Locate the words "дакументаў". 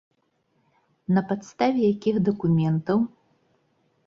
2.31-2.97